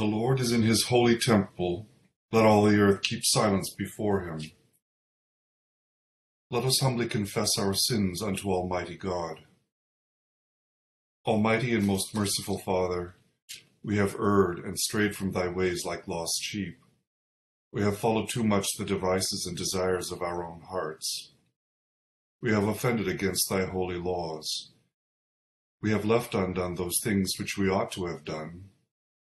The 0.00 0.06
Lord 0.06 0.40
is 0.40 0.50
in 0.50 0.62
his 0.62 0.84
holy 0.84 1.18
temple. 1.18 1.86
Let 2.32 2.46
all 2.46 2.64
the 2.64 2.80
earth 2.80 3.02
keep 3.02 3.20
silence 3.22 3.74
before 3.76 4.22
him. 4.22 4.40
Let 6.50 6.64
us 6.64 6.80
humbly 6.80 7.06
confess 7.06 7.58
our 7.58 7.74
sins 7.74 8.22
unto 8.22 8.48
Almighty 8.48 8.96
God. 8.96 9.40
Almighty 11.26 11.74
and 11.74 11.86
most 11.86 12.14
merciful 12.14 12.60
Father, 12.60 13.16
we 13.82 13.98
have 13.98 14.16
erred 14.18 14.60
and 14.60 14.78
strayed 14.78 15.14
from 15.14 15.32
thy 15.32 15.48
ways 15.48 15.84
like 15.84 16.08
lost 16.08 16.42
sheep. 16.42 16.78
We 17.70 17.82
have 17.82 17.98
followed 17.98 18.30
too 18.30 18.42
much 18.42 18.68
the 18.78 18.86
devices 18.86 19.44
and 19.46 19.54
desires 19.54 20.10
of 20.10 20.22
our 20.22 20.42
own 20.42 20.62
hearts. 20.70 21.34
We 22.40 22.52
have 22.54 22.66
offended 22.66 23.06
against 23.06 23.50
thy 23.50 23.66
holy 23.66 23.98
laws. 23.98 24.72
We 25.82 25.90
have 25.90 26.06
left 26.06 26.34
undone 26.34 26.76
those 26.76 27.00
things 27.04 27.34
which 27.38 27.58
we 27.58 27.68
ought 27.68 27.92
to 27.92 28.06
have 28.06 28.24
done, 28.24 28.69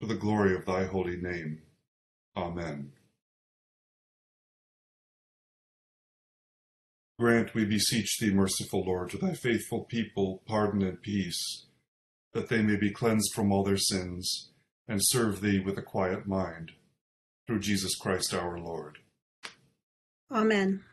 for 0.00 0.06
the 0.06 0.14
glory 0.14 0.54
of 0.54 0.64
thy 0.64 0.84
holy 0.84 1.16
name. 1.16 1.62
Amen. 2.36 2.92
Grant, 7.18 7.52
we 7.52 7.64
beseech 7.64 8.18
thee, 8.20 8.30
merciful 8.30 8.84
Lord, 8.84 9.10
to 9.10 9.18
thy 9.18 9.32
faithful 9.32 9.84
people 9.84 10.42
pardon 10.46 10.82
and 10.82 11.02
peace, 11.02 11.66
that 12.32 12.48
they 12.48 12.62
may 12.62 12.76
be 12.76 12.92
cleansed 12.92 13.32
from 13.34 13.50
all 13.50 13.64
their 13.64 13.76
sins, 13.76 14.50
and 14.86 15.00
serve 15.02 15.40
thee 15.40 15.58
with 15.58 15.76
a 15.76 15.82
quiet 15.82 16.28
mind. 16.28 16.72
Through 17.46 17.60
Jesus 17.60 17.96
Christ 17.96 18.32
our 18.34 18.58
Lord. 18.58 18.98
Amen. 20.30 20.84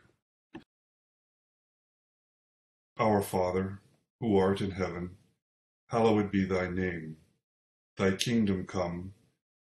Our 2.98 3.22
Father, 3.22 3.80
who 4.20 4.36
art 4.36 4.60
in 4.60 4.72
heaven, 4.72 5.10
hallowed 5.90 6.32
be 6.32 6.44
thy 6.44 6.68
name. 6.68 7.18
Thy 7.96 8.12
kingdom 8.12 8.66
come, 8.66 9.14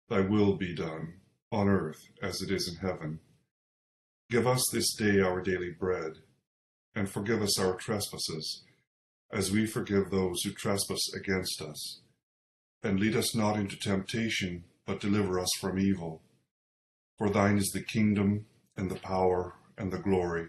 thy 0.09 0.21
will 0.21 0.55
be 0.55 0.73
done, 0.73 1.15
on 1.51 1.67
earth 1.67 2.01
as 2.21 2.41
it 2.41 2.51
is 2.51 2.67
in 2.67 2.75
heaven. 2.75 3.19
Give 4.29 4.47
us 4.47 4.63
this 4.71 4.93
day 4.95 5.19
our 5.19 5.41
daily 5.41 5.71
bread 5.71 6.13
and 6.95 7.09
forgive 7.09 7.41
us 7.41 7.59
our 7.59 7.75
trespasses, 7.75 8.63
as 9.31 9.51
we 9.51 9.65
forgive 9.65 10.09
those 10.09 10.41
who 10.43 10.51
trespass 10.51 11.13
against 11.15 11.61
us. 11.61 12.01
And 12.83 12.99
lead 12.99 13.15
us 13.15 13.35
not 13.35 13.57
into 13.57 13.77
temptation, 13.77 14.65
but 14.85 14.99
deliver 14.99 15.39
us 15.39 15.51
from 15.59 15.79
evil. 15.79 16.21
For 17.17 17.29
thine 17.29 17.57
is 17.57 17.71
the 17.73 17.83
kingdom, 17.83 18.45
and 18.75 18.89
the 18.89 18.95
power, 18.95 19.55
and 19.77 19.91
the 19.91 19.99
glory, 19.99 20.47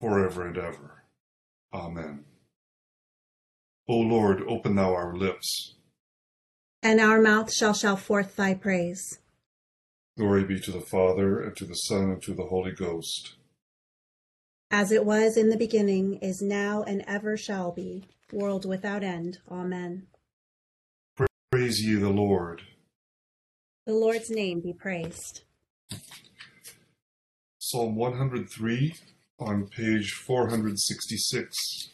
forever 0.00 0.46
and 0.46 0.56
ever. 0.56 1.04
Amen. 1.72 2.24
O 3.88 3.96
Lord, 3.96 4.42
open 4.46 4.76
thou 4.76 4.94
our 4.94 5.14
lips, 5.14 5.74
and 6.82 7.00
our 7.00 7.20
mouth 7.20 7.52
shall 7.52 7.74
shout 7.74 8.00
forth 8.00 8.36
thy 8.36 8.54
praise. 8.54 9.18
Glory 10.18 10.44
be 10.44 10.60
to 10.60 10.72
the 10.72 10.80
Father, 10.80 11.40
and 11.40 11.56
to 11.56 11.64
the 11.64 11.74
Son, 11.74 12.10
and 12.10 12.22
to 12.22 12.34
the 12.34 12.46
Holy 12.46 12.72
Ghost 12.72 13.36
as 14.72 14.90
it 14.90 15.04
was 15.04 15.36
in 15.36 15.50
the 15.50 15.56
beginning, 15.56 16.14
is 16.22 16.40
now, 16.40 16.82
and 16.82 17.04
ever 17.06 17.36
shall 17.36 17.70
be, 17.70 18.04
world 18.32 18.64
without 18.64 19.04
end. 19.04 19.38
Amen. 19.50 20.06
Praise 21.52 21.84
ye 21.84 21.94
the 21.96 22.08
Lord. 22.08 22.62
The 23.84 23.92
Lord's 23.92 24.30
name 24.30 24.60
be 24.60 24.72
praised. 24.72 25.42
Psalm 27.58 27.96
103 27.96 28.94
on 29.38 29.66
page 29.66 30.12
466. 30.12 31.90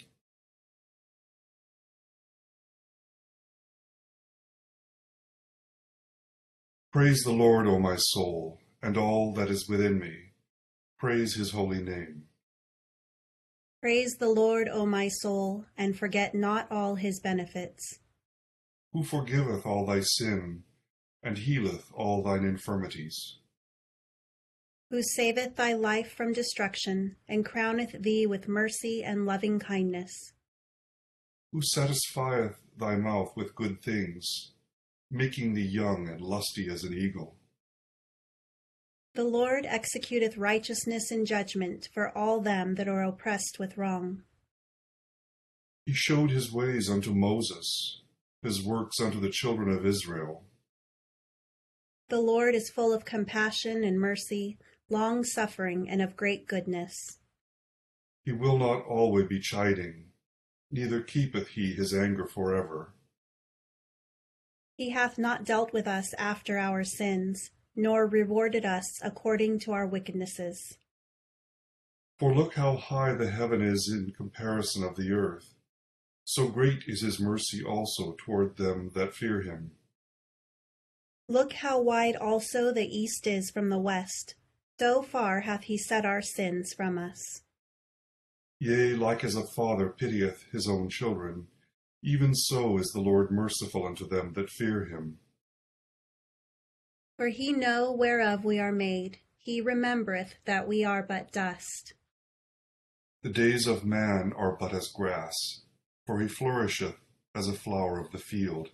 Praise 6.99 7.23
the 7.23 7.31
Lord, 7.31 7.69
O 7.69 7.79
my 7.79 7.95
soul, 7.95 8.59
and 8.83 8.97
all 8.97 9.33
that 9.35 9.51
is 9.51 9.69
within 9.69 10.01
me. 10.01 10.33
Praise 10.99 11.37
his 11.37 11.53
holy 11.53 11.81
name. 11.81 12.25
Praise 13.81 14.17
the 14.19 14.29
Lord, 14.29 14.69
O 14.69 14.85
my 14.85 15.07
soul, 15.07 15.65
and 15.77 15.97
forget 15.97 16.35
not 16.35 16.67
all 16.73 16.97
his 16.97 17.21
benefits. 17.21 18.01
Who 18.93 19.05
forgiveth 19.05 19.65
all 19.65 19.87
thy 19.87 20.01
sin, 20.01 20.65
and 21.23 21.39
healeth 21.39 21.85
all 21.95 22.25
thine 22.25 22.45
infirmities. 22.45 23.39
Who 24.91 25.01
saveth 25.01 25.55
thy 25.55 25.75
life 25.75 26.11
from 26.17 26.33
destruction, 26.33 27.15
and 27.29 27.45
crowneth 27.45 28.03
thee 28.03 28.27
with 28.27 28.49
mercy 28.49 29.05
and 29.05 29.25
loving 29.25 29.61
kindness. 29.61 30.33
Who 31.53 31.61
satisfieth 31.63 32.57
thy 32.77 32.97
mouth 32.97 33.37
with 33.37 33.55
good 33.55 33.83
things, 33.83 34.55
making 35.11 35.55
thee 35.55 35.63
young 35.63 36.09
and 36.09 36.21
lusty 36.21 36.69
as 36.69 36.85
an 36.85 36.95
eagle. 36.95 37.37
The 39.15 39.25
Lord 39.25 39.65
executeth 39.65 40.39
righteousness 40.39 41.11
and 41.11 41.27
judgment 41.27 41.89
for 41.93 42.17
all 42.17 42.41
them 42.41 42.77
that 42.77 42.89
are 42.89 43.03
oppressed 43.03 43.59
with 43.59 43.77
wrong. 43.77 44.23
He 45.87 45.93
showed 45.95 46.31
his 46.31 46.53
ways 46.53 46.91
unto 46.91 47.15
Moses, 47.15 48.03
his 48.43 48.63
works 48.63 49.01
unto 49.01 49.19
the 49.19 49.31
children 49.31 49.71
of 49.71 49.87
Israel. 49.87 50.45
The 52.11 52.21
Lord 52.21 52.55
is 52.55 52.71
full 52.71 52.95
of 52.95 53.05
compassion 53.05 53.85
and 53.85 53.99
mercy, 53.99 54.59
long 54.89 55.25
suffering, 55.25 55.89
and 55.89 56.01
of 56.01 56.17
great 56.17 56.47
goodness. 56.47 57.19
He 58.25 58.33
will 58.33 58.59
not 58.59 58.85
always 58.85 59.27
be 59.27 59.41
chiding, 59.41 60.11
neither 60.71 61.01
keepeth 61.01 61.49
he 61.49 61.73
his 61.73 61.95
anger 61.95 62.27
forever. 62.27 62.93
He 64.79 64.91
hath 64.91 65.19
not 65.19 65.45
dealt 65.45 65.73
with 65.73 65.89
us 65.89 66.15
after 66.15 66.57
our 66.57 66.85
sins 66.85 67.51
nor 67.75 68.07
rewarded 68.07 68.65
us 68.65 69.01
according 69.03 69.59
to 69.61 69.73
our 69.73 69.89
wickednesses. 69.89 70.79
For 72.19 72.35
look 72.35 72.55
how 72.55 72.77
high 72.77 73.15
the 73.15 73.31
heaven 73.31 73.61
is 73.61 73.89
in 73.93 74.13
comparison 74.17 74.85
of 74.85 74.97
the 74.97 75.13
earth. 75.13 75.55
So 76.25 76.49
great 76.49 76.85
is 76.87 77.03
his 77.03 77.21
mercy 77.21 77.63
also 77.65 78.15
toward 78.19 78.57
them 78.57 78.91
that 78.95 79.15
fear 79.15 79.43
him. 79.43 79.73
Look 81.29 81.55
how 81.55 81.81
wide 81.81 82.17
also 82.17 82.73
the 82.73 82.87
east 82.87 83.27
is 83.27 83.51
from 83.51 83.71
the 83.71 83.79
west. 83.79 84.35
So 84.79 85.03
far 85.03 85.41
hath 85.41 85.65
he 85.65 85.77
set 85.77 86.07
our 86.07 86.23
sins 86.23 86.73
from 86.73 86.99
us. 86.99 87.43
Yea, 88.61 88.95
like 88.95 89.25
as 89.25 89.35
a 89.35 89.47
father 89.57 89.89
pitieth 89.89 90.45
his 90.53 90.69
own 90.69 90.89
children, 90.89 91.49
even 92.03 92.35
so 92.35 92.79
is 92.79 92.91
the 92.93 93.01
Lord 93.01 93.31
merciful 93.31 93.87
unto 93.87 94.09
them 94.09 94.33
that 94.35 94.51
fear 94.51 94.85
him. 94.85 95.19
For 97.17 97.29
he 97.29 97.53
know 97.53 97.93
whereof 97.93 98.45
we 98.45 98.61
are 98.61 98.73
made, 98.73 99.19
he 99.37 99.61
remembereth 99.61 100.35
that 100.45 100.69
we 100.69 100.85
are 100.85 101.03
but 101.03 101.33
dust. 101.33 101.95
The 103.23 103.31
days 103.31 103.67
of 103.67 103.85
man 103.85 104.33
are 104.37 104.57
but 104.57 104.73
as 104.73 104.93
grass, 104.95 105.35
for 106.07 106.21
he 106.21 106.29
flourisheth 106.29 106.95
as 107.35 107.49
a 107.49 107.53
flower 107.53 107.99
of 107.99 108.13
the 108.13 108.19
field. 108.19 108.69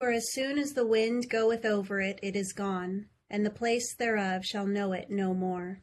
For 0.00 0.10
as 0.10 0.32
soon 0.32 0.58
as 0.58 0.72
the 0.72 0.86
wind 0.86 1.28
goeth 1.30 1.64
over 1.64 2.00
it, 2.00 2.18
it 2.22 2.36
is 2.36 2.52
gone, 2.52 3.06
and 3.28 3.44
the 3.44 3.50
place 3.50 3.94
thereof 3.94 4.44
shall 4.44 4.66
know 4.66 4.92
it 4.92 5.10
no 5.10 5.34
more. 5.34 5.80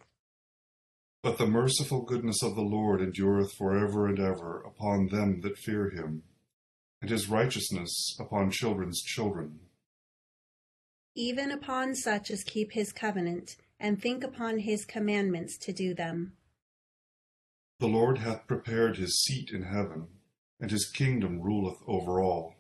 But 1.23 1.37
the 1.37 1.47
merciful 1.47 2.01
goodness 2.01 2.43
of 2.43 2.55
the 2.55 2.61
Lord 2.61 3.01
endureth 3.01 3.53
for 3.53 3.75
ever 3.75 4.05
and 4.05 4.19
ever 4.19 4.61
upon 4.61 5.07
them 5.07 5.41
that 5.41 5.57
fear 5.57 5.89
him, 5.89 6.23
and 7.01 7.09
his 7.09 7.29
righteousness 7.29 8.15
upon 8.19 8.51
children's 8.51 9.01
children 9.01 9.61
even 11.15 11.51
upon 11.51 11.93
such 11.95 12.31
as 12.31 12.43
keep 12.43 12.71
his 12.71 12.91
covenant, 12.91 13.55
and 13.79 14.01
think 14.01 14.23
upon 14.23 14.59
his 14.59 14.85
commandments 14.85 15.57
to 15.57 15.71
do 15.71 15.93
them. 15.93 16.33
The 17.79 17.87
Lord 17.87 18.19
hath 18.19 18.47
prepared 18.47 18.97
his 18.97 19.21
seat 19.21 19.51
in 19.51 19.63
heaven, 19.63 20.07
and 20.59 20.71
his 20.71 20.89
kingdom 20.89 21.41
ruleth 21.41 21.77
over 21.87 22.21
all. 22.21 22.55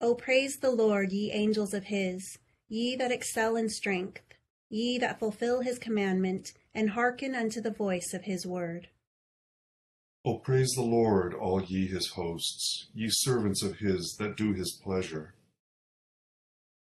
O 0.00 0.14
praise 0.14 0.58
the 0.58 0.70
Lord, 0.70 1.12
ye 1.12 1.30
angels 1.30 1.74
of 1.74 1.84
his, 1.84 2.38
ye 2.68 2.96
that 2.96 3.12
excel 3.12 3.56
in 3.56 3.68
strength, 3.68 4.22
ye 4.68 4.98
that 4.98 5.18
fulfill 5.18 5.60
his 5.60 5.78
commandment, 5.78 6.54
and 6.74 6.90
hearken 6.90 7.34
unto 7.34 7.60
the 7.60 7.70
voice 7.70 8.12
of 8.12 8.24
his 8.24 8.46
word. 8.46 8.88
O 10.24 10.38
praise 10.38 10.70
the 10.70 10.82
Lord, 10.82 11.34
all 11.34 11.62
ye 11.62 11.86
his 11.86 12.08
hosts, 12.10 12.88
ye 12.94 13.08
servants 13.10 13.62
of 13.62 13.76
his 13.76 14.16
that 14.18 14.36
do 14.36 14.54
his 14.54 14.72
pleasure. 14.82 15.34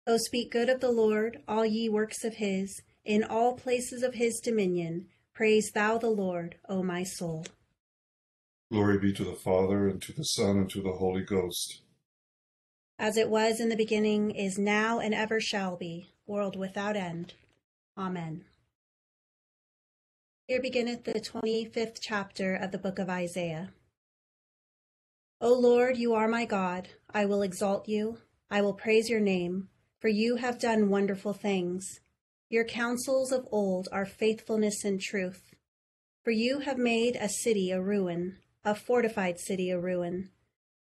O 0.07 0.17
speak 0.19 0.53
good 0.53 0.69
of 0.69 0.81
the 0.81 0.93
Lord, 0.93 1.43
all 1.49 1.67
ye 1.67 1.89
works 1.89 2.25
of 2.25 2.35
his, 2.35 2.83
in 3.05 3.25
all 3.25 3.55
places 3.55 4.03
of 4.03 4.15
his 4.15 4.39
dominion. 4.41 5.07
Praise 5.35 5.73
thou 5.73 5.99
the 5.99 6.11
Lord, 6.11 6.57
O 6.69 6.83
my 6.83 7.03
soul. 7.03 7.47
Glory 8.71 8.99
be 8.99 9.13
to 9.13 9.25
the 9.25 9.35
Father, 9.35 9.89
and 9.89 10.01
to 10.03 10.13
the 10.13 10.25
Son, 10.25 10.57
and 10.57 10.71
to 10.71 10.81
the 10.81 10.93
Holy 10.93 11.23
Ghost. 11.23 11.81
As 12.99 13.17
it 13.17 13.29
was 13.29 13.61
in 13.61 13.69
the 13.69 13.77
beginning, 13.77 14.31
is 14.31 14.59
now, 14.59 15.01
and 15.01 15.13
ever 15.13 15.41
shall 15.41 15.77
be, 15.77 16.11
world 16.27 16.55
without 16.57 16.97
end. 16.97 17.35
Amen. 17.99 18.45
Here 20.47 20.61
beginneth 20.61 21.05
the 21.05 21.21
twenty 21.21 21.65
fifth 21.65 22.03
chapter 22.03 22.55
of 22.55 22.71
the 22.71 22.77
book 22.77 22.99
of 22.99 23.09
Isaiah. 23.09 23.71
O 25.41 25.55
Lord, 25.55 25.97
you 25.97 26.13
are 26.13 26.29
my 26.29 26.45
God. 26.45 26.91
I 27.09 27.25
will 27.25 27.41
exalt 27.41 27.89
you. 27.89 28.19
I 28.51 28.61
will 28.61 28.75
praise 28.75 29.09
your 29.09 29.21
name, 29.21 29.71
for 30.01 30.09
you 30.09 30.37
have 30.37 30.59
done 30.59 30.91
wonderful 30.91 31.33
things. 31.33 32.01
Your 32.51 32.67
counsels 32.67 33.33
of 33.33 33.49
old 33.51 33.89
are 33.91 34.05
faithfulness 34.05 34.85
and 34.85 35.01
truth. 35.01 35.55
For 36.25 36.31
you 36.31 36.59
have 36.59 36.77
made 36.77 37.17
a 37.17 37.31
city 37.31 37.71
a 37.71 37.81
ruin, 37.81 38.37
a 38.67 38.75
fortified 38.75 39.41
city 39.41 39.71
a 39.71 39.81
ruin, 39.81 40.29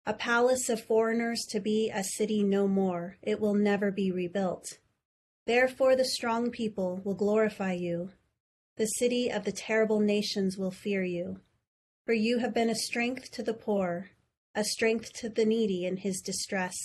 a 0.06 0.14
palace 0.14 0.68
of 0.68 0.84
foreigners 0.84 1.44
to 1.50 1.58
be 1.58 1.90
a 1.92 2.04
city 2.04 2.44
no 2.44 2.68
more. 2.68 3.16
It 3.22 3.40
will 3.40 3.54
never 3.54 3.90
be 3.90 4.12
rebuilt. 4.12 4.78
Therefore 5.46 5.96
the 5.96 6.04
strong 6.04 6.52
people 6.52 7.00
will 7.04 7.16
glorify 7.16 7.72
you 7.72 8.12
the 8.78 8.86
city 8.86 9.28
of 9.28 9.44
the 9.44 9.52
terrible 9.52 9.98
nations 9.98 10.56
will 10.56 10.70
fear 10.70 11.02
you. 11.02 11.40
For 12.06 12.12
you 12.14 12.38
have 12.38 12.54
been 12.54 12.70
a 12.70 12.74
strength 12.74 13.30
to 13.32 13.42
the 13.42 13.52
poor, 13.52 14.10
a 14.54 14.64
strength 14.64 15.12
to 15.14 15.28
the 15.28 15.44
needy 15.44 15.84
in 15.84 15.98
his 15.98 16.20
distress, 16.20 16.76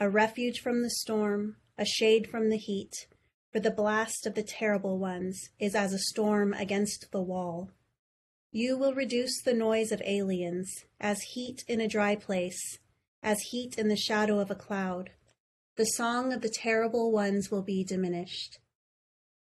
a 0.00 0.10
refuge 0.10 0.60
from 0.60 0.82
the 0.82 0.90
storm, 0.90 1.56
a 1.78 1.84
shade 1.84 2.28
from 2.28 2.50
the 2.50 2.58
heat. 2.58 3.06
For 3.52 3.60
the 3.60 3.70
blast 3.70 4.26
of 4.26 4.34
the 4.34 4.42
terrible 4.42 4.98
ones 4.98 5.50
is 5.58 5.74
as 5.74 5.92
a 5.92 5.98
storm 5.98 6.54
against 6.54 7.12
the 7.12 7.22
wall. 7.22 7.70
You 8.50 8.76
will 8.76 8.92
reduce 8.92 9.40
the 9.40 9.54
noise 9.54 9.92
of 9.92 10.02
aliens, 10.04 10.70
as 11.00 11.22
heat 11.34 11.64
in 11.68 11.80
a 11.80 11.88
dry 11.88 12.16
place, 12.16 12.78
as 13.22 13.40
heat 13.52 13.78
in 13.78 13.88
the 13.88 13.96
shadow 13.96 14.40
of 14.40 14.50
a 14.50 14.56
cloud. 14.56 15.10
The 15.76 15.84
song 15.84 16.32
of 16.32 16.42
the 16.42 16.50
terrible 16.50 17.12
ones 17.12 17.50
will 17.50 17.62
be 17.62 17.84
diminished. 17.84 18.58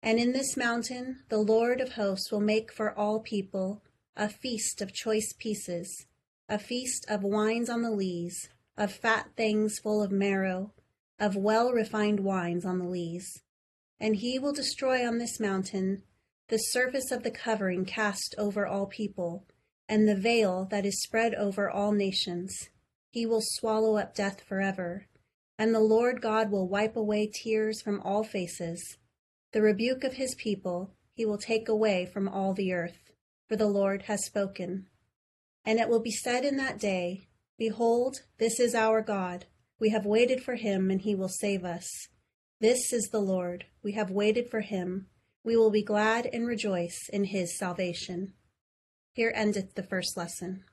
And 0.07 0.21
in 0.21 0.31
this 0.31 0.57
mountain 0.57 1.25
the 1.31 1.41
Lord 1.41 1.81
of 1.81 1.95
hosts 1.95 2.31
will 2.31 2.41
make 2.41 2.71
for 2.71 2.97
all 2.97 3.19
people 3.19 3.83
a 4.15 4.29
feast 4.29 4.81
of 4.81 4.93
choice 4.93 5.35
pieces, 5.37 6.07
a 6.49 6.61
feast 6.61 7.05
of 7.09 7.25
wines 7.25 7.69
on 7.69 7.83
the 7.83 7.91
lees, 7.91 8.49
of 8.77 8.93
fat 8.93 9.31
things 9.37 9.81
full 9.81 10.01
of 10.01 10.13
marrow, 10.13 10.73
of 11.19 11.35
well 11.35 11.73
refined 11.73 12.21
wines 12.21 12.65
on 12.65 12.79
the 12.79 12.85
lees. 12.85 13.43
And 13.99 14.15
he 14.15 14.39
will 14.39 14.53
destroy 14.53 15.05
on 15.05 15.19
this 15.19 15.41
mountain 15.41 16.05
the 16.51 16.59
surface 16.59 17.11
of 17.11 17.25
the 17.25 17.33
covering 17.33 17.85
cast 17.85 18.33
over 18.39 18.65
all 18.65 18.87
people, 18.87 19.45
and 19.89 20.07
the 20.07 20.15
veil 20.15 20.69
that 20.71 20.87
is 20.87 21.03
spread 21.03 21.35
over 21.35 21.69
all 21.69 21.91
nations. 21.91 22.69
He 23.11 23.27
will 23.27 23.43
swallow 23.43 23.97
up 23.97 24.15
death 24.15 24.41
forever, 24.41 25.09
and 25.59 25.75
the 25.75 25.81
Lord 25.81 26.23
God 26.23 26.53
will 26.53 26.69
wipe 26.69 26.95
away 26.95 27.29
tears 27.43 27.83
from 27.83 28.01
all 28.03 28.23
faces 28.23 28.99
the 29.57 29.63
rebuke 29.63 30.05
of 30.05 30.13
his 30.13 30.35
people 30.35 30.91
he 31.15 31.25
will 31.25 31.39
take 31.39 31.67
away 31.67 32.05
from 32.05 32.29
all 32.29 32.53
the 32.53 32.75
earth, 32.75 33.11
for 33.49 33.57
the 33.57 33.67
Lord 33.67 34.03
has 34.03 34.27
spoken. 34.27 34.87
And 35.65 35.79
it 35.79 35.89
will 35.89 36.03
be 36.03 36.11
said 36.11 36.45
in 36.45 36.59
that 36.59 36.79
day, 36.79 37.29
Behold, 37.57 38.19
this 38.37 38.61
is 38.61 38.75
our 38.75 39.01
God. 39.01 39.47
We 39.81 39.89
have 39.89 40.05
waited 40.05 40.43
for 40.43 40.57
him, 40.57 40.91
and 40.91 41.01
he 41.01 41.15
will 41.15 41.31
save 41.31 41.65
us. 41.65 41.89
This 42.61 42.93
is 42.93 43.09
the 43.11 43.23
Lord. 43.23 43.65
We 43.83 43.93
have 43.93 44.11
waited 44.11 44.51
for 44.51 44.61
him. 44.61 45.07
We 45.43 45.57
will 45.57 45.71
be 45.71 45.83
glad 45.83 46.29
and 46.35 46.47
rejoice 46.47 47.09
in 47.11 47.25
his 47.25 47.59
salvation. 47.59 48.35
Here 49.15 49.33
endeth 49.35 49.75
the 49.75 49.83
first 49.83 50.19
lesson. 50.19 50.65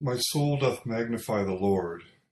My 0.00 0.16
soul 0.16 0.58
doth 0.58 0.84
magnify 0.84 1.44
the 1.44 1.54
Lord 1.54 2.02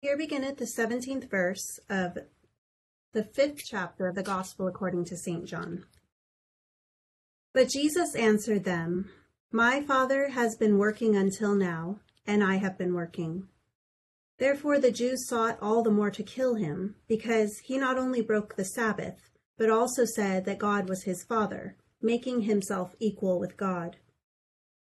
Here 0.00 0.16
beginneth 0.16 0.58
the 0.58 0.66
seventeenth 0.66 1.28
verse 1.28 1.80
of 1.90 2.18
the 3.12 3.24
fifth 3.24 3.64
chapter 3.64 4.06
of 4.06 4.14
the 4.14 4.22
Gospel 4.22 4.68
according 4.68 5.06
to 5.06 5.16
St. 5.16 5.44
John. 5.44 5.86
But 7.52 7.70
Jesus 7.70 8.14
answered 8.14 8.62
them, 8.62 9.10
My 9.50 9.82
Father 9.82 10.28
has 10.28 10.54
been 10.54 10.78
working 10.78 11.16
until 11.16 11.56
now, 11.56 11.98
and 12.24 12.44
I 12.44 12.58
have 12.58 12.78
been 12.78 12.94
working. 12.94 13.48
Therefore 14.38 14.78
the 14.78 14.92
Jews 14.92 15.26
sought 15.26 15.58
all 15.60 15.82
the 15.82 15.90
more 15.90 16.12
to 16.12 16.22
kill 16.22 16.54
him, 16.54 16.94
because 17.08 17.58
he 17.64 17.76
not 17.76 17.98
only 17.98 18.22
broke 18.22 18.54
the 18.54 18.64
Sabbath, 18.64 19.30
but 19.56 19.68
also 19.68 20.04
said 20.04 20.44
that 20.44 20.60
God 20.60 20.88
was 20.88 21.02
his 21.02 21.24
Father, 21.24 21.74
making 22.00 22.42
himself 22.42 22.94
equal 23.00 23.40
with 23.40 23.56
God. 23.56 23.96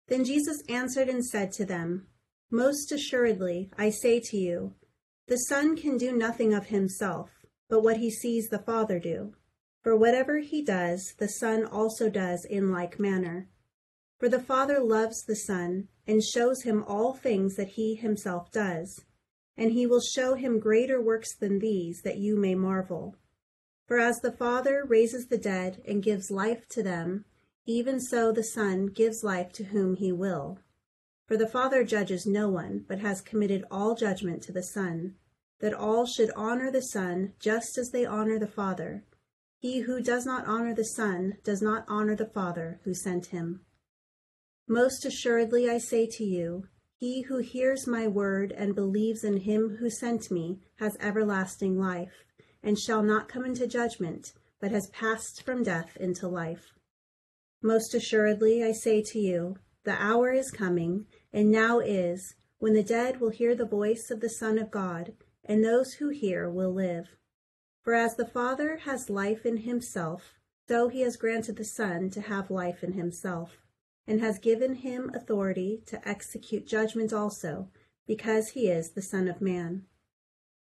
Then 0.09 0.25
Jesus 0.25 0.61
answered 0.67 1.07
and 1.07 1.25
said 1.25 1.53
to 1.53 1.63
them, 1.63 2.07
Most 2.51 2.91
assuredly, 2.91 3.71
I 3.77 3.91
say 3.91 4.19
to 4.19 4.35
you, 4.35 4.73
the 5.27 5.37
Son 5.37 5.75
can 5.75 5.97
do 5.97 6.15
nothing 6.15 6.53
of 6.53 6.67
himself, 6.67 7.29
but 7.67 7.81
what 7.81 7.97
he 7.97 8.11
sees 8.11 8.47
the 8.47 8.59
Father 8.59 8.99
do. 8.99 9.33
For 9.81 9.95
whatever 9.95 10.39
he 10.39 10.61
does, 10.61 11.13
the 11.17 11.27
Son 11.27 11.65
also 11.65 12.09
does 12.09 12.45
in 12.49 12.71
like 12.71 12.99
manner. 12.99 13.49
For 14.19 14.29
the 14.29 14.41
Father 14.41 14.79
loves 14.79 15.23
the 15.23 15.35
Son, 15.35 15.87
and 16.07 16.23
shows 16.23 16.63
him 16.63 16.83
all 16.87 17.13
things 17.13 17.55
that 17.55 17.69
he 17.69 17.95
himself 17.95 18.51
does. 18.51 19.03
And 19.57 19.71
he 19.71 19.87
will 19.87 20.01
show 20.01 20.35
him 20.35 20.59
greater 20.59 21.01
works 21.01 21.35
than 21.35 21.59
these, 21.59 22.01
that 22.03 22.17
you 22.17 22.35
may 22.35 22.55
marvel. 22.55 23.15
For 23.87 23.99
as 23.99 24.17
the 24.17 24.31
Father 24.31 24.83
raises 24.87 25.27
the 25.27 25.37
dead 25.37 25.81
and 25.87 26.03
gives 26.03 26.31
life 26.31 26.67
to 26.69 26.83
them, 26.83 27.25
even 27.65 27.99
so 27.99 28.31
the 28.31 28.43
Son 28.43 28.87
gives 28.87 29.23
life 29.23 29.51
to 29.53 29.65
whom 29.65 29.95
he 29.95 30.11
will. 30.11 30.59
For 31.27 31.37
the 31.37 31.47
Father 31.47 31.83
judges 31.83 32.27
no 32.27 32.49
one, 32.49 32.85
but 32.87 32.99
has 32.99 33.21
committed 33.21 33.65
all 33.71 33.95
judgment 33.95 34.43
to 34.43 34.51
the 34.51 34.63
Son, 34.63 35.15
that 35.59 35.73
all 35.73 36.05
should 36.05 36.31
honor 36.35 36.69
the 36.69 36.81
Son 36.81 37.33
just 37.39 37.77
as 37.77 37.89
they 37.89 38.05
honor 38.05 38.37
the 38.37 38.47
Father. 38.47 39.03
He 39.57 39.79
who 39.79 40.01
does 40.01 40.25
not 40.25 40.45
honor 40.45 40.75
the 40.75 40.85
Son 40.85 41.37
does 41.43 41.61
not 41.61 41.85
honor 41.87 42.15
the 42.15 42.27
Father 42.27 42.79
who 42.83 42.93
sent 42.93 43.27
him. 43.27 43.65
Most 44.67 45.05
assuredly 45.05 45.69
I 45.69 45.79
say 45.79 46.05
to 46.07 46.23
you, 46.23 46.67
he 46.97 47.23
who 47.23 47.39
hears 47.39 47.87
my 47.87 48.07
word 48.07 48.51
and 48.51 48.75
believes 48.75 49.23
in 49.23 49.37
him 49.37 49.77
who 49.79 49.89
sent 49.89 50.31
me 50.31 50.59
has 50.79 50.97
everlasting 50.99 51.77
life, 51.79 52.25
and 52.63 52.77
shall 52.79 53.03
not 53.03 53.27
come 53.27 53.45
into 53.45 53.67
judgment, 53.67 54.33
but 54.59 54.71
has 54.71 54.89
passed 54.89 55.43
from 55.43 55.63
death 55.63 55.97
into 55.99 56.27
life. 56.27 56.73
Most 57.61 57.93
assuredly 57.93 58.63
I 58.63 58.71
say 58.71 59.01
to 59.01 59.19
you, 59.19 59.57
the 59.85 59.95
hour 60.01 60.31
is 60.31 60.51
coming, 60.51 61.05
and 61.31 61.51
now 61.51 61.79
is, 61.79 62.35
when 62.57 62.73
the 62.73 62.83
dead 62.83 63.21
will 63.21 63.29
hear 63.29 63.55
the 63.55 63.65
voice 63.65 64.09
of 64.11 64.19
the 64.19 64.29
Son 64.29 64.57
of 64.57 64.71
God, 64.71 65.13
and 65.43 65.63
those 65.63 65.93
who 65.93 66.09
hear 66.09 66.49
will 66.49 66.73
live. 66.73 67.15
For 67.83 67.93
as 67.93 68.15
the 68.15 68.25
Father 68.25 68.77
has 68.85 69.09
life 69.09 69.45
in 69.45 69.57
himself, 69.57 70.33
so 70.67 70.87
he 70.89 71.01
has 71.01 71.15
granted 71.15 71.55
the 71.55 71.63
Son 71.63 72.09
to 72.09 72.21
have 72.21 72.49
life 72.49 72.83
in 72.83 72.93
himself, 72.93 73.59
and 74.07 74.19
has 74.19 74.39
given 74.39 74.75
him 74.75 75.11
authority 75.13 75.83
to 75.85 76.07
execute 76.07 76.65
judgment 76.65 77.13
also, 77.13 77.69
because 78.07 78.49
he 78.49 78.67
is 78.67 78.91
the 78.91 79.01
Son 79.01 79.27
of 79.27 79.39
Man. 79.39 79.83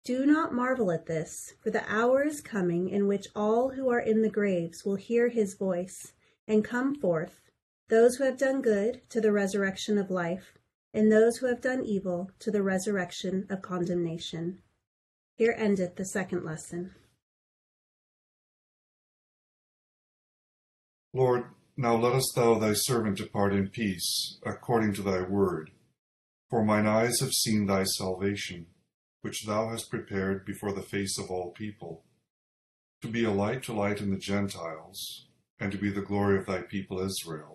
Do 0.04 0.26
not 0.26 0.54
marvel 0.54 0.92
at 0.92 1.06
this, 1.06 1.54
for 1.62 1.72
the 1.72 1.90
hour 1.90 2.24
is 2.24 2.42
coming 2.42 2.90
in 2.90 3.08
which 3.08 3.28
all 3.36 3.70
who 3.70 3.90
are 3.90 4.00
in 4.00 4.22
the 4.22 4.30
graves 4.30 4.84
will 4.86 4.98
hear 4.98 5.30
his 5.30 5.56
voice 5.56 6.14
and 6.48 6.64
come 6.64 6.94
forth, 6.94 7.40
those 7.90 8.16
who 8.16 8.24
have 8.24 8.38
done 8.38 8.62
good 8.62 9.02
to 9.10 9.22
the 9.22 9.32
resurrection 9.32 9.98
of 9.98 10.10
life, 10.10 10.54
and 10.94 11.12
those 11.12 11.38
who 11.38 11.48
have 11.48 11.62
done 11.62 11.84
evil 11.86 12.32
to 12.40 12.50
the 12.50 12.64
resurrection 12.64 13.46
of 13.50 13.62
condemnation. 13.62 14.60
Here 15.36 15.56
endeth 15.58 15.96
the 15.96 16.06
second 16.06 16.44
lesson. 16.44 16.96
Lord, 21.14 21.46
now 21.78 21.96
lettest 21.96 22.34
thou 22.36 22.58
thy 22.58 22.74
servant 22.74 23.18
depart 23.18 23.54
in 23.54 23.68
peace, 23.70 24.40
according 24.46 24.94
to 24.94 25.02
thy 25.02 25.22
word. 25.22 25.72
For 26.50 26.64
mine 26.64 26.88
eyes 26.88 27.20
have 27.20 27.34
seen 27.34 27.66
thy 27.66 27.84
salvation, 27.84 28.68
which 29.22 29.46
thou 29.46 29.70
hast 29.70 29.90
prepared 29.90 30.46
before 30.46 30.72
the 30.72 30.82
face 30.82 31.20
of 31.20 31.30
all 31.30 31.52
people, 31.52 32.04
to 33.02 33.08
be 33.08 33.24
a 33.26 33.32
light 33.32 33.64
to 33.64 33.74
lighten 33.74 34.12
the 34.12 34.18
Gentiles, 34.18 35.28
and 35.60 35.72
to 35.72 35.78
be 35.78 35.90
the 35.90 36.02
glory 36.02 36.38
of 36.40 36.46
thy 36.46 36.62
people 36.62 37.00
Israel. 37.00 37.55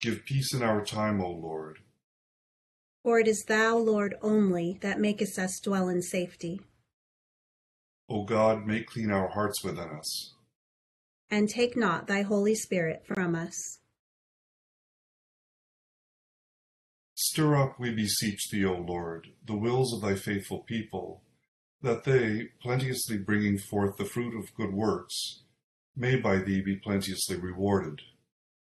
Give 0.00 0.24
peace 0.24 0.54
in 0.54 0.62
our 0.62 0.84
time, 0.84 1.20
O 1.20 1.30
Lord. 1.30 1.80
For 3.02 3.18
it 3.18 3.28
is 3.28 3.44
thou, 3.44 3.76
Lord, 3.76 4.14
only 4.22 4.78
that 4.80 4.98
makest 4.98 5.38
us 5.38 5.60
dwell 5.60 5.88
in 5.88 6.02
safety. 6.02 6.60
O 8.08 8.24
God, 8.24 8.66
make 8.66 8.86
clean 8.86 9.10
our 9.10 9.28
hearts 9.28 9.62
within 9.62 9.88
us. 9.90 10.34
And 11.30 11.48
take 11.48 11.76
not 11.76 12.06
thy 12.06 12.22
Holy 12.22 12.54
Spirit 12.54 13.02
from 13.06 13.34
us. 13.34 13.78
Stir 17.14 17.54
up, 17.54 17.78
we 17.78 17.94
beseech 17.94 18.48
thee, 18.50 18.64
O 18.64 18.74
Lord, 18.74 19.28
the 19.46 19.56
wills 19.56 19.92
of 19.92 20.00
thy 20.00 20.14
faithful 20.14 20.60
people, 20.60 21.22
that 21.82 22.04
they, 22.04 22.48
plenteously 22.62 23.18
bringing 23.18 23.58
forth 23.58 23.96
the 23.96 24.06
fruit 24.06 24.36
of 24.36 24.54
good 24.54 24.72
works, 24.72 25.42
may 25.94 26.16
by 26.16 26.38
thee 26.38 26.62
be 26.62 26.76
plenteously 26.76 27.36
rewarded. 27.36 28.00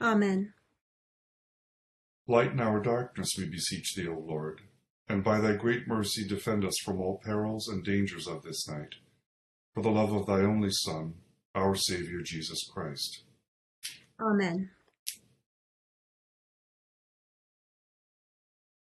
Amen. 0.00 0.52
Lighten 2.26 2.60
our 2.60 2.80
darkness, 2.80 3.30
we 3.38 3.46
beseech 3.46 3.94
thee, 3.94 4.06
O 4.06 4.18
Lord, 4.18 4.60
and 5.08 5.24
by 5.24 5.40
thy 5.40 5.56
great 5.56 5.88
mercy 5.88 6.26
defend 6.26 6.64
us 6.64 6.76
from 6.84 7.00
all 7.00 7.20
perils 7.24 7.68
and 7.68 7.84
dangers 7.84 8.26
of 8.26 8.42
this 8.42 8.68
night, 8.68 8.96
for 9.74 9.82
the 9.82 9.90
love 9.90 10.12
of 10.12 10.26
thy 10.26 10.40
only 10.40 10.70
Son, 10.70 11.14
our 11.54 11.74
Saviour 11.74 12.20
Jesus 12.22 12.68
Christ. 12.72 13.22
Amen. 14.20 14.70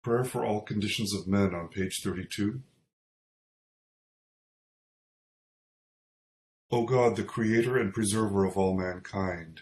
Prayer 0.03 0.23
for 0.23 0.45
all 0.45 0.61
conditions 0.61 1.13
of 1.15 1.27
men 1.27 1.53
on 1.55 1.67
page 1.67 2.01
32. 2.03 2.61
O 6.71 6.83
God, 6.83 7.15
the 7.15 7.23
Creator 7.23 7.77
and 7.77 7.93
Preserver 7.93 8.43
of 8.45 8.57
all 8.57 8.77
mankind, 8.77 9.61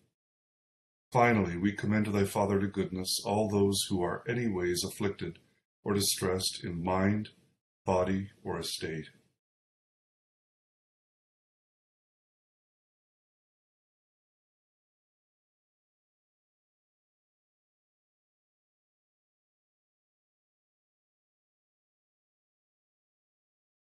Finally, 1.11 1.57
we 1.57 1.73
commend 1.73 2.05
to 2.05 2.11
thy 2.11 2.23
Fatherly 2.23 2.69
goodness 2.69 3.19
all 3.25 3.49
those 3.49 3.77
who 3.89 4.01
are 4.01 4.23
any 4.29 4.47
ways 4.47 4.81
afflicted 4.81 5.39
or 5.83 5.93
distressed 5.93 6.63
in 6.63 6.81
mind, 6.81 7.27
body, 7.85 8.29
or 8.45 8.57
estate. 8.57 9.09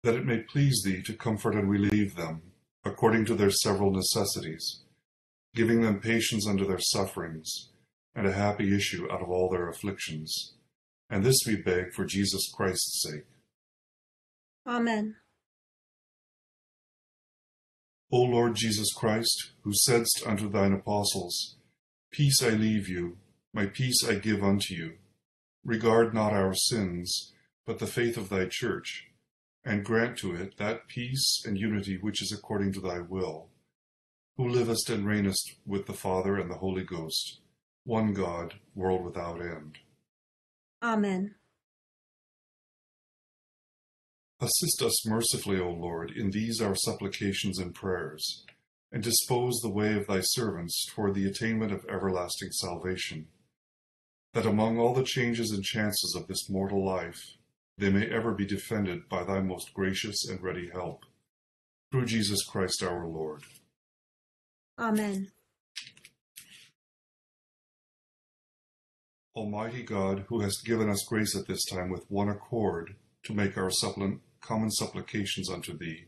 That 0.02 0.16
it 0.16 0.26
may 0.26 0.40
please 0.40 0.82
thee 0.84 1.04
to 1.04 1.14
comfort 1.14 1.54
and 1.54 1.70
relieve 1.70 2.16
them, 2.16 2.42
according 2.84 3.26
to 3.26 3.36
their 3.36 3.52
several 3.52 3.92
necessities, 3.92 4.82
giving 5.56 5.82
them 5.82 6.00
patience 6.00 6.48
under 6.48 6.66
their 6.66 6.80
sufferings, 6.80 7.70
and 8.16 8.28
a 8.28 8.34
happy 8.34 8.76
issue 8.76 9.08
out 9.12 9.22
of 9.22 9.30
all 9.30 9.50
their 9.50 9.70
afflictions. 9.70 10.54
And 11.10 11.24
this 11.24 11.40
we 11.46 11.56
beg 11.56 11.94
for 11.94 12.06
Jesus 12.06 12.52
Christ's 12.54 13.04
sake. 13.04 13.26
Amen. 14.68 15.16
O 18.12 18.22
Lord 18.22 18.56
Jesus 18.56 18.92
Christ, 18.94 19.52
who 19.64 19.72
saidst 19.74 20.24
unto 20.26 20.50
thine 20.50 20.74
apostles, 20.74 21.58
Peace 22.12 22.42
I 22.42 22.50
leave 22.50 22.90
you, 22.90 23.18
my 23.54 23.68
peace 23.68 24.04
I 24.08 24.16
give 24.16 24.44
unto 24.44 24.74
you. 24.74 24.94
Regard 25.64 26.14
not 26.14 26.34
our 26.34 26.56
sins, 26.56 27.34
but 27.68 27.78
the 27.78 27.86
faith 27.86 28.18
of 28.18 28.30
thy 28.30 28.48
church, 28.50 29.10
and 29.64 29.86
grant 29.86 30.18
to 30.20 30.34
it 30.34 30.58
that 30.58 30.88
peace 30.88 31.44
and 31.46 31.58
unity 31.58 32.00
which 32.02 32.22
is 32.22 32.32
according 32.32 32.74
to 32.74 32.82
thy 32.82 33.00
will, 33.00 33.49
who 34.40 34.48
livest 34.48 34.90
and 34.90 35.06
reignest 35.06 35.58
with 35.66 35.86
the 35.86 35.92
Father 35.92 36.38
and 36.38 36.50
the 36.50 36.56
Holy 36.56 36.86
Ghost, 36.86 37.42
one 37.84 38.14
God, 38.14 38.54
world 38.74 39.04
without 39.04 39.42
end. 39.42 39.80
Amen. 40.82 41.36
Assist 44.40 44.82
us 44.82 45.06
mercifully, 45.06 45.60
O 45.60 45.70
Lord, 45.70 46.14
in 46.16 46.32
these 46.32 46.62
our 46.62 46.74
supplications 46.74 47.60
and 47.60 47.76
prayers, 47.76 48.46
and 48.94 49.04
dispose 49.04 49.60
the 49.60 49.74
way 49.74 49.96
of 49.96 50.08
thy 50.08 50.22
servants 50.22 50.86
toward 50.90 51.16
the 51.16 51.28
attainment 51.28 51.74
of 51.74 51.86
everlasting 51.90 52.52
salvation, 52.52 53.28
that 54.34 54.46
among 54.46 54.80
all 54.80 54.94
the 54.94 55.04
changes 55.04 55.52
and 55.52 55.66
chances 55.66 56.16
of 56.18 56.28
this 56.28 56.50
mortal 56.50 56.86
life, 56.86 57.20
they 57.78 57.90
may 57.90 58.08
ever 58.10 58.34
be 58.34 58.46
defended 58.46 59.10
by 59.10 59.26
thy 59.26 59.42
most 59.42 59.74
gracious 59.74 60.26
and 60.30 60.42
ready 60.42 60.70
help. 60.72 61.04
Through 61.92 62.06
Jesus 62.06 62.46
Christ 62.46 62.82
our 62.82 63.06
Lord. 63.06 63.44
Amen. 64.80 65.30
Almighty 69.36 69.84
God, 69.84 70.26
who 70.30 70.40
hast 70.40 70.66
given 70.66 70.90
us 70.90 71.06
grace 71.08 71.36
at 71.36 71.48
this 71.48 71.66
time 71.66 71.90
with 71.90 72.10
one 72.10 72.30
accord 72.30 72.96
to 73.24 73.34
make 73.34 73.58
our 73.58 73.70
suppli- 73.70 74.20
common 74.40 74.72
supplications 74.72 75.50
unto 75.50 75.78
thee, 75.78 76.06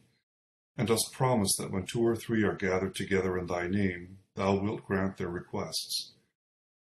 and 0.78 0.88
dost 0.88 1.12
promise 1.12 1.54
that 1.58 1.72
when 1.72 1.86
two 1.86 2.06
or 2.06 2.16
three 2.16 2.44
are 2.44 2.56
gathered 2.56 2.96
together 2.96 3.38
in 3.38 3.46
thy 3.46 3.68
name, 3.68 4.20
thou 4.36 4.56
wilt 4.56 4.86
grant 4.86 5.18
their 5.18 5.30
requests. 5.30 6.14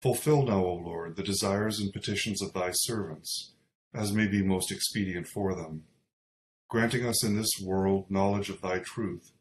Fulfill 0.02 0.44
now, 0.44 0.64
O 0.64 0.74
Lord, 0.74 1.16
the 1.16 1.24
desires 1.24 1.80
and 1.80 1.94
petitions 1.94 2.42
of 2.42 2.54
thy 2.54 2.72
servants, 2.72 3.54
as 3.94 4.12
may 4.12 4.28
be 4.28 4.44
most 4.44 4.70
expedient 4.70 5.28
for 5.28 5.56
them, 5.56 5.84
granting 6.70 7.06
us 7.06 7.24
in 7.24 7.38
this 7.38 7.52
world 7.64 8.06
knowledge 8.10 8.50
of 8.50 8.62
thy 8.62 8.80
truth, 8.80 9.32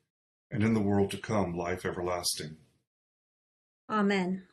and 0.51 0.63
in 0.63 0.75
the 0.75 0.81
world 0.81 1.11
to 1.11 1.19
come 1.19 1.57
life 1.57 1.85
everlasting. 1.85 2.57
Amen. 3.91 4.45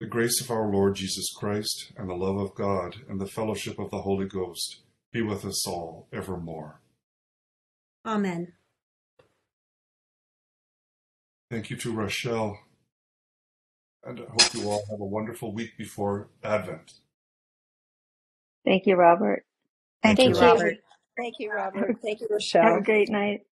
The 0.00 0.06
grace 0.06 0.40
of 0.40 0.50
our 0.50 0.68
Lord 0.68 0.96
Jesus 0.96 1.30
Christ, 1.32 1.92
and 1.96 2.08
the 2.10 2.14
love 2.14 2.36
of 2.36 2.54
God, 2.54 2.96
and 3.08 3.20
the 3.20 3.26
fellowship 3.26 3.78
of 3.78 3.90
the 3.90 4.02
Holy 4.02 4.26
Ghost 4.26 4.82
be 5.12 5.22
with 5.22 5.44
us 5.44 5.66
all 5.66 6.08
evermore. 6.12 6.80
Amen. 8.04 8.52
Thank 11.50 11.70
you 11.70 11.76
to 11.76 11.92
Rochelle, 11.92 12.58
and 14.04 14.20
I 14.20 14.24
hope 14.24 14.54
you 14.54 14.68
all 14.68 14.84
have 14.90 15.00
a 15.00 15.04
wonderful 15.04 15.52
week 15.52 15.76
before 15.78 16.30
Advent. 16.42 16.94
Thank 18.64 18.86
you, 18.86 18.96
Robert. 18.96 19.44
Thank, 20.02 20.18
Thank 20.18 20.30
you, 20.30 20.34
you. 20.34 20.40
Robert. 20.40 20.78
Thank 21.16 21.34
you, 21.38 21.52
Robert. 21.52 21.96
Thank 22.02 22.20
you, 22.20 22.28
Rochelle. 22.30 22.62
Have 22.62 22.76
a 22.78 22.84
great 22.84 23.08
night. 23.08 23.42